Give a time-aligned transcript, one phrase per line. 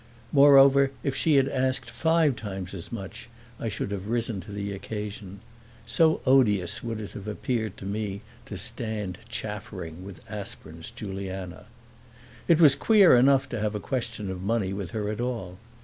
[0.33, 4.71] Moreover if she had asked five times as much I should have risen to the
[4.73, 5.41] occasion;
[5.85, 11.65] so odious would it have appeared to me to stand chaffering with Aspern's Juliana.
[12.47, 15.59] It was queer enough to have a question of money with her at all.